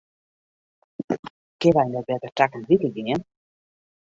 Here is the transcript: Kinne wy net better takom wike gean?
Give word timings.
Kinne 1.59 1.81
wy 1.85 1.89
net 1.89 2.05
better 2.07 2.31
takom 2.37 2.61
wike 2.67 2.89
gean? 2.95 3.21